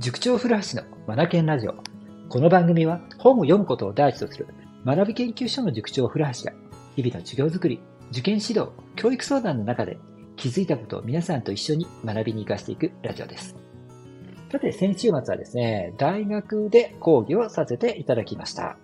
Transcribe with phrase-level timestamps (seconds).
[0.00, 1.74] 塾長古橋のマナケンラジオ。
[2.30, 4.46] この番組は本を読むことを第一とする
[4.86, 6.52] 学び研究所の塾長古橋が
[6.96, 9.98] 日々の授業づくり、受験指導、教育相談の中で
[10.36, 13.54] 気づいたことを皆さんと一緒に学びに活かしていくラジオです。
[14.50, 18.78] さて、先週末はですね、大学で講義をさせていただきました。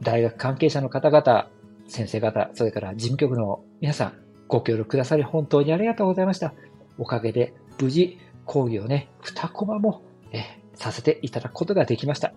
[0.00, 1.50] 大学関係者の方々、
[1.86, 4.14] 先生方、それから事務局の皆さん、
[4.48, 6.54] ご協力くださり本当にありがとうございました。
[6.96, 8.16] おかげで無事
[8.46, 10.00] 講義をね、二コマも
[10.32, 10.44] え
[10.74, 12.32] させていただくことができました。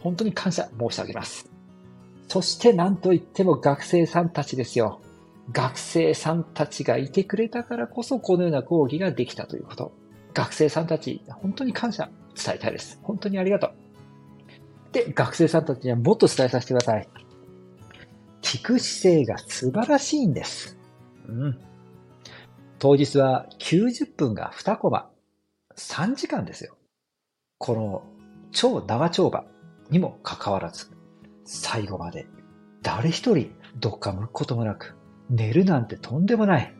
[0.00, 1.50] 本当に感謝申し上げます。
[2.28, 5.00] そして何といっても学生さんたちですよ。
[5.52, 9.92] 学生さんたちがいてくれたからこそこのような講義ができたということ。
[10.34, 13.00] 学生さんたち、本当に感謝伝えたいです。
[13.02, 13.72] 本当にありがとう。
[14.92, 17.08] で、学生さんたちにはもっと伝えさせてください。
[18.42, 20.78] 聞く姿勢が素晴らしいんです。
[21.26, 21.58] うん。
[22.78, 25.10] 当日は90分が2コマ。
[25.76, 26.77] 3時間ですよ。
[27.58, 28.02] この
[28.52, 29.44] 超長丁場
[29.90, 30.90] にもかかわらず、
[31.44, 32.26] 最後まで
[32.82, 34.96] 誰一人どっか向くこともなく、
[35.28, 36.74] 寝るなんてとんでもない。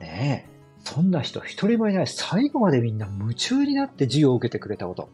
[0.00, 0.50] ねえ、
[0.82, 2.06] そんな人一人もいない。
[2.06, 5.08] 最後までみんな夢中になって授業を受けてくれたこと。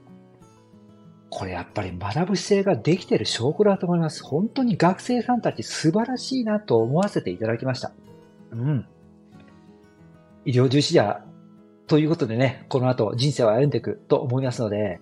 [1.29, 4.25] これやっぱり学ぶ姿勢ができてる証拠だと思います。
[4.25, 7.93] 本当に学生さんたち素晴らしいなと思わせていただきました。
[8.53, 8.87] うん。
[10.45, 11.25] 医療従事者
[11.87, 15.01] ということでね、この後人生を歩んでいくと思いますので、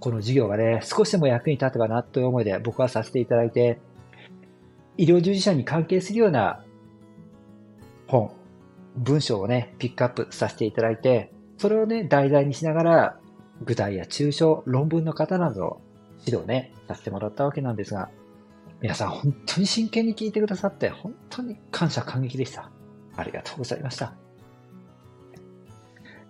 [0.00, 3.80] この授業がね、少しでも役に立てばなという思いで僕はさせていただいて、
[4.96, 6.62] 医療従事者に関係するような
[8.06, 8.30] 本、
[8.96, 13.20] 文章をね、ピックアップさせていただいて、それをね、題材にしながら、
[13.64, 15.80] 具体や抽象、論文の方などを
[16.24, 18.10] 指導ね、させてもらったわけなんですが、
[18.80, 22.70] 皆さん本当に真剣に聞いてくださって、本当に感謝感激でした。
[23.16, 24.27] ありがとうございました。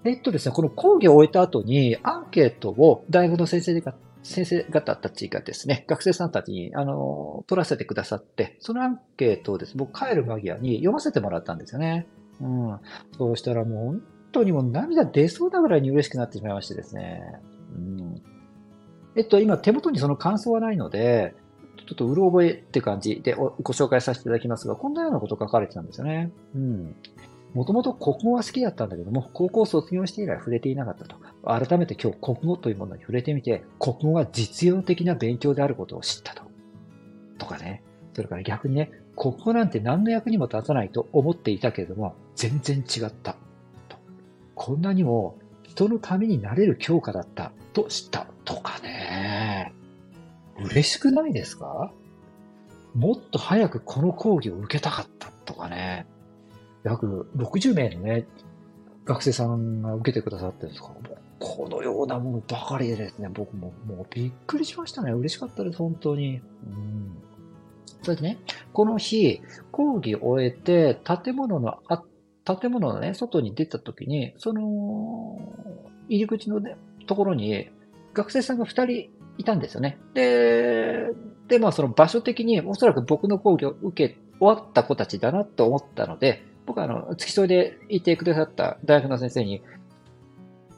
[0.05, 12.07] えっとですね、この講義を終えた後にアンケートを大学の先生が先生方たちがですね、学生さんたちに、あの、取らせてくださって、そのアンケートをですね、僕帰る間際に読ませてもらったんですよね。
[12.41, 12.79] うん。
[13.17, 14.03] そうしたらもう本
[14.33, 17.23] 当にもう涙出そうなぐらいに嬉しくなってしまいましてですね。
[17.75, 18.23] うん。
[19.17, 21.35] えっと、今手元にその感想はないので、
[21.87, 26.31] ちょっとうろ覚えって感じでご紹介させていただきますが、こんなようなこと書かれてたんですよね。
[26.55, 26.95] うん。
[27.59, 31.17] もともと国語は好きだったんだけども、高校卒業して以来触れていなかったと。
[31.45, 36.45] 改めて今日国語というものに触れてみて、国語が実用的な勉強であることを知ったと。
[37.37, 37.83] とかね。
[38.15, 43.35] それから逆にね、国語なんて何の役にも立たないと思っていたけれども、全然違った。
[43.89, 43.97] と
[44.55, 48.29] こんなにも人のためになれる教科だったと知った。
[48.45, 49.73] とかね。
[50.65, 51.93] 嬉しくないですか？
[52.95, 56.07] もっと早くこの講義を受けたかったとかね。
[56.85, 58.27] 約60名のね、
[59.05, 60.93] 学生さんが受けてくださってるんですか、
[61.41, 65.13] このようなものばかりでですね、僕ももうびっくりしましたね。
[65.13, 66.37] 嬉しかったです、本当に。
[66.37, 67.17] うん。
[68.03, 68.39] それでね、
[68.73, 69.41] この日、
[69.73, 72.03] 講義を終えて、建物の、あ、
[72.45, 75.55] 建物のね、外に出た時に、その、
[76.09, 77.71] 入り口の、ね、ところに、
[78.15, 79.99] 学生さんが2人いたんですよね。
[80.15, 81.09] で、
[81.49, 89.63] で、まあその場所的におそらく僕の講義を受けて終わった子たちだなと思ったので、僕はあの、付き添いでいてくださった大学の先生に、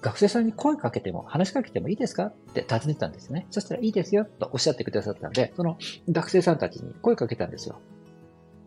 [0.01, 3.47] 学生さんに声かけても、話しかけてもいいですかって尋ねたんですね。
[3.51, 5.77] そしたらいいですよとおっしゃってくださったんで、その
[6.11, 7.81] 学生さんたちに声かけたんですよ。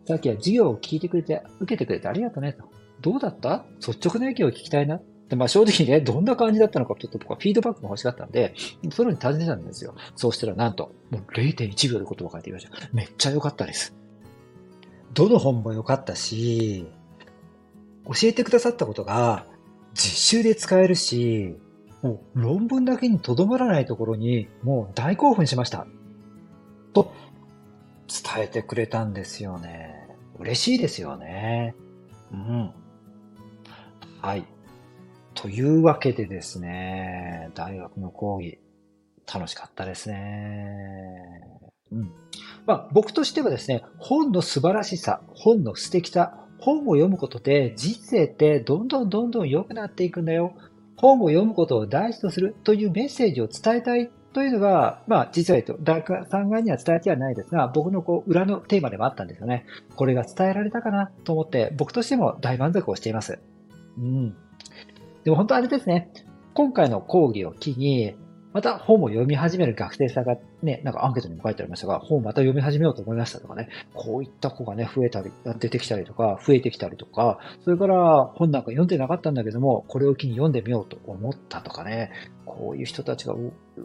[0.06, 2.64] さっきは授業を聞いてくれて、受けてくれてありがとうねと。
[3.00, 3.64] どうだった？
[3.84, 5.00] 率直な意見を聞きたいな。
[5.28, 8.54] でまあ正直ね、どんな感じだったのかちょっと僕はフィードバックも欲しかったんで、
[8.92, 9.94] そのように尋ねたんですよ。
[10.14, 12.70] そうしたらなんと、もう0.1秒で言葉書いていました。
[12.92, 13.96] めっちゃ良かったです。
[15.14, 16.86] どの本も良かったし、
[18.06, 19.46] 教えてくださったことが
[19.94, 21.56] 実習で使えるし、
[22.02, 25.86] もう論文だけにとどまらないところにもう大興奮しました。
[26.92, 27.12] と
[28.08, 30.08] 伝えてくれたんですよね。
[30.38, 31.74] 嬉しいですよね。
[32.32, 32.72] うん。
[34.20, 34.44] はい。
[35.34, 38.58] というわけでですね、大学の講義、
[39.32, 41.40] 楽しかったですね。
[41.92, 42.12] うん。
[42.66, 50.54] まあ、僕としてはですね、本の素晴らしさ、本の素敵さ、本を読むことで人生ってどんどんどんどん良くなっていくんだよ。
[50.96, 59.66] 本を読むことを大事とするというメッセージを伝えたいというのが、まあ実は言うと、大学さん側には伝えてはないですが、僕のこう裏のテーマでもあったんですよね。
[59.94, 63.38] これが伝えられたかなと思って、僕としても大満足をしています。
[63.98, 64.34] うん。
[65.24, 66.10] でも本当あれですね。
[66.54, 68.14] 今回の講義を機に、
[68.54, 82.12] また本を読み始める学生さんがね、なんかアンケートにも書いてありましたが、本をまた読み始めようと思いましたとかね、こういった子がね、増えたり、出てきたりとか、増えてきたりとか、それから本なんか読んでなかったんだけども、これを機に読んでみようと思ったとかね、
[82.46, 83.34] こういう人たちが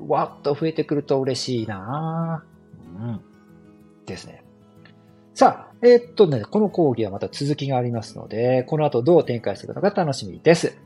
[0.08, 3.22] わっと増えてくると嬉しいなぁうん。
[4.06, 4.44] ですね。
[5.34, 10.78] さあ、えー、っとね、この講義はまた続きがありますので、この後どう展開していくのか楽しみです。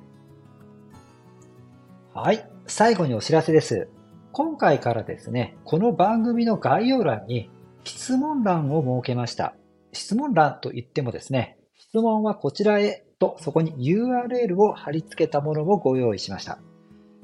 [2.14, 2.53] はい。
[2.66, 3.90] 最後にお知らせです。
[4.32, 7.52] 今回からですね、この番組の概要欄に
[7.84, 9.54] 質問欄を設けました。
[9.92, 16.60] 質問欄といってもですね、質問はこちらへとそこに URL を貼り付けたものをご用意しました。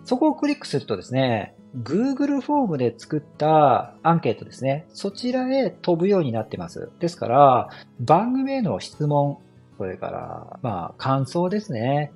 [0.04, 4.88] そこをクリックするとですね、Google フォームで作ったアンケートですね。
[4.90, 6.92] そちらへ飛ぶようになってます。
[7.00, 7.70] ですから、
[8.02, 9.38] 番組への質問、
[9.78, 12.12] それから、まあ、感想ですね。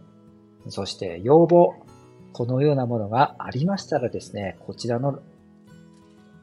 [0.68, 1.83] そして要望、
[2.34, 5.20] このようなものがありましたらですね、こちらの、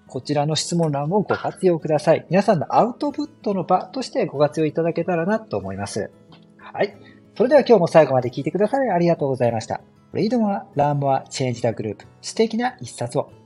[0.06, 2.24] こちらの質問欄をご活用ください。
[2.30, 6.10] 皆さんのアウトプットの場としてご活用いただけたらなと思います。
[6.56, 6.96] はい。
[7.36, 9.80] それでは今日も最後まで聞いてくださりありがとうございました。
[10.12, 12.04] Read more, learn more, change the group.
[12.22, 13.39] 素敵な一冊を。